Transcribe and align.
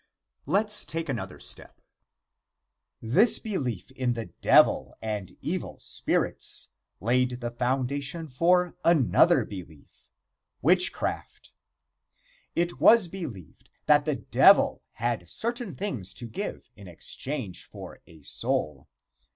II. 0.47 0.53
Let 0.53 0.65
us 0.65 0.83
take 0.83 1.09
another 1.09 1.39
step: 1.39 1.79
This 3.03 3.37
belief 3.37 3.91
in 3.91 4.13
the 4.13 4.31
Devil 4.41 4.95
and 4.99 5.37
evil 5.43 5.79
spirits 5.79 6.69
laid 6.99 7.39
the 7.39 7.51
foundation 7.51 8.27
for 8.27 8.75
another 8.83 9.45
belief: 9.45 10.07
Witchcraft. 10.63 11.51
It 12.55 12.79
was 12.81 13.09
believed 13.09 13.69
that 13.85 14.05
the 14.05 14.15
devil 14.15 14.81
had 14.93 15.29
certain 15.29 15.75
things 15.75 16.15
to 16.15 16.25
give 16.27 16.63
in 16.75 16.87
exchange 16.87 17.65
for 17.65 17.99
a 18.07 18.23
soul. 18.23 18.87